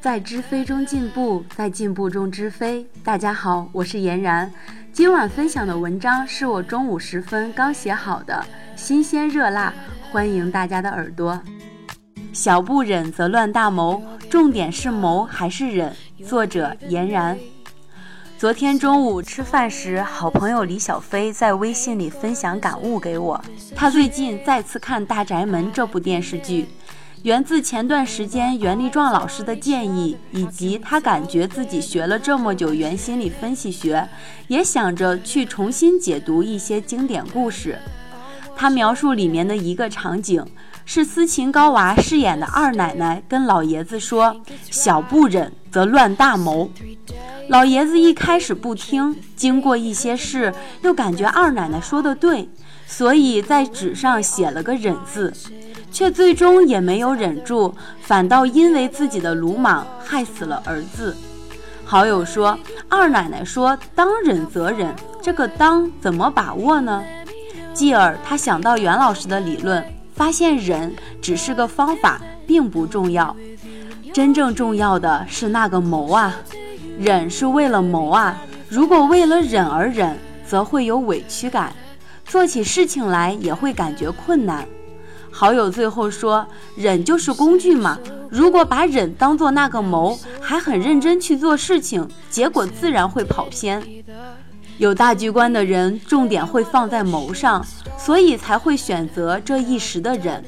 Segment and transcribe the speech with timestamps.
[0.00, 2.86] 在知飞中进步，在进步中知飞。
[3.04, 4.50] 大家好，我是嫣然。
[4.92, 8.42] 今晚分享的文章是我中午时分刚写好的，
[8.74, 9.74] 新鲜热辣，
[10.10, 11.38] 欢迎大家的耳朵。
[12.32, 15.92] 小不忍则乱大谋，重点是谋还是忍？
[16.24, 17.38] 作者嫣然。
[18.38, 23.42] 昨天中午吃饭时，好朋友李小飞在微信里分享感悟给我。
[23.74, 26.68] 他最近再次看《大宅门》这部电视剧。
[27.22, 34.06] 源自前段时间袁立壮老师的建议，以及他感觉自己学了这么久原心理分析学，
[34.48, 37.78] 也想着去重新解读一些经典故事。
[38.54, 40.44] 他描述里面的一个场景，
[40.88, 44.40] 是斯琴高娃饰演的二奶奶跟老爷子说
[44.70, 46.70] ：“小不忍则乱大谋。”
[47.50, 52.48] 老爷子一开始不听，经过一些事，又感觉二奶奶说的对，
[52.86, 55.32] 所以在纸上写了个忍字。
[55.90, 61.16] 却最终也没有忍住，反倒因为自己的鲁莽害死了儿子。
[61.84, 67.02] 好友说：“二奶奶说当忍则忍，这个当怎么把握呢？”
[67.72, 69.82] 继而他想到袁老师的理论，
[70.16, 73.36] 发现忍只是个方法，并不重要。
[74.14, 76.34] 真正重要的是那个谋啊！
[76.98, 78.42] 忍是为了谋啊！
[78.68, 81.70] 如果为了忍而忍，则会有委屈感，
[82.24, 84.66] 做起事情来也会感觉困难。
[85.30, 87.98] 好友最后说：“忍就是工具嘛，
[88.30, 93.82] 如果把忍当做那个谋，还很认真去做事情，结果自然会跑偏。
[94.78, 97.64] 有大局观的人，重点会放在谋上，
[97.98, 100.44] 所以才会选择这一时的忍。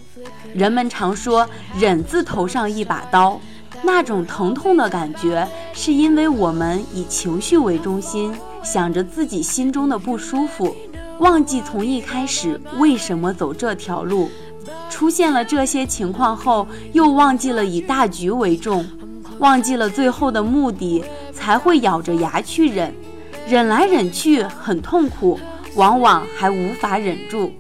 [0.55, 1.48] 人们常说
[1.79, 3.41] ‘忍’字头上一把刀，
[3.83, 10.77] 那种疼痛的感觉，是因为我们以情绪为中心，想着自己心中的不舒服，
[11.21, 14.29] 忘记从一开始为什么走这条路。”
[14.91, 18.84] 出现了这些情况后，又忘记了以大局为重，
[19.39, 22.93] 忘记了最后的目的，才会咬着牙去忍，
[23.48, 25.41] 忍来忍去很痛苦，
[25.75, 27.50] 往往还无法忍住。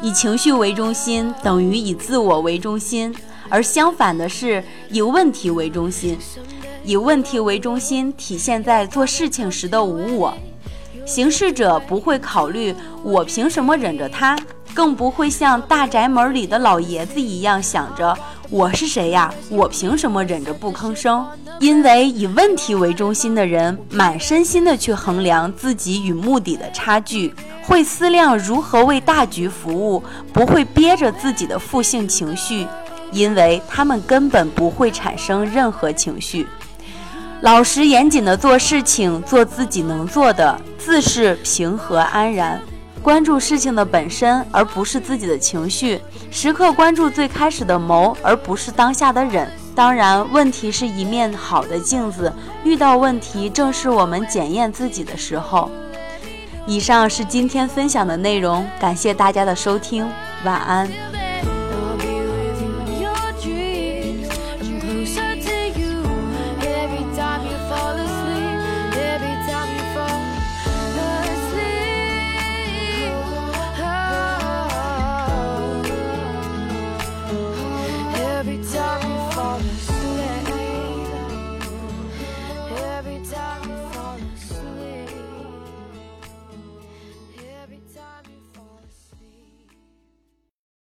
[0.00, 3.14] 以情绪为中心等于以自我为中心，
[3.48, 6.18] 而相反的是以问题为中心。
[6.84, 10.34] 以问题为中心体现在做事情时的无我，
[11.06, 12.74] 行事者不会考虑
[13.04, 14.36] 我凭什么忍着他。
[14.74, 18.16] 更不会像大宅门里的老爷子一样想着
[18.52, 21.26] 我是谁呀，我凭什么忍着不吭声？
[21.58, 30.04] 因为以问题为中心的人，满身心的去衡量自己与目的的差距，会思量如何为大局服务，
[30.34, 32.66] 不会憋着自己的负性情绪，
[33.10, 36.46] 因为他们根本不会产生任何情绪。
[37.40, 42.60] 老实严谨的做事情，做自己能做的，自是平和安然。
[43.02, 45.98] 关注事情的本身，而不是自己的情绪；
[46.30, 49.50] 时刻关注最开始的谋，而不是当下的忍。
[49.74, 55.68] 当然，问题是一面好的镜子，遇到问题正是我们检验自己的时候。
[56.64, 60.08] 以上是今天分享的内容，感谢大家的收听，
[60.44, 60.88] 晚安。